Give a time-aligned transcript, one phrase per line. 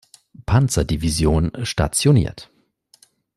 [0.47, 2.49] Panzerdivision, stationiert.